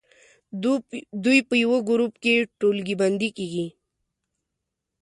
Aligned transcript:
دوی 1.23 1.39
په 1.49 1.55
یوه 1.63 1.79
ګروپ 1.89 2.13
کې 2.23 2.35
ټولګی 2.59 2.95
بندي 3.01 3.29
کیږي. 3.37 3.67